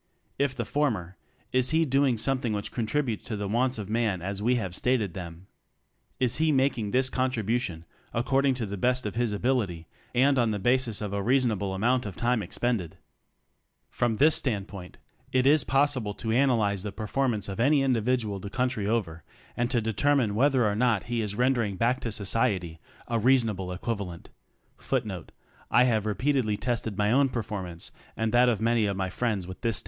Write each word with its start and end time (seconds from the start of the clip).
If 0.39 0.55
the 0.55 0.65
former, 0.65 1.15
is 1.51 1.69
he 1.69 1.85
doing 1.85 2.17
something 2.17 2.53
which 2.53 2.71
contributes 2.71 3.23
to 3.25 3.35
the 3.37 3.47
wants 3.47 3.77
of 3.77 3.87
man 3.87 4.19
as 4.19 4.41
we 4.41 4.55
have 4.55 4.73
stated 4.73 5.13
them? 5.13 5.45
Is 6.19 6.37
he 6.37 6.51
making 6.51 6.89
this 6.89 7.07
contribution 7.07 7.85
according 8.11 8.55
to 8.55 8.65
the 8.65 8.77
best 8.77 9.05
of 9.05 9.13
his 9.13 9.31
ability, 9.31 9.85
and 10.15 10.39
on 10.39 10.49
the 10.49 10.57
basis 10.57 11.01
of 11.01 11.13
a 11.13 11.21
reasonable 11.21 11.75
amount 11.75 12.07
of 12.07 12.15
time 12.15 12.41
expended? 12.41 12.97
From 13.91 14.15
this 14.15 14.33
standpoint, 14.35 14.97
it 15.31 15.45
is 15.45 15.63
possible 15.63 16.15
to 16.15 16.31
analyze 16.31 16.81
the 16.81 16.91
performance 16.91 17.47
of 17.47 17.59
any 17.59 17.83
individual 17.83 18.39
the 18.39 18.49
country 18.49 18.87
over, 18.87 19.23
and 19.55 19.69
to 19.69 19.81
determine 19.81 20.33
whether 20.33 20.65
or 20.67 20.73
not 20.75 21.03
he 21.03 21.21
is 21.21 21.35
rendering 21.35 21.75
back 21.75 21.99
to 21.99 22.11
society 22.11 22.79
a 23.07 23.19
reasonable 23.19 23.71
equivalent.' 23.71 24.29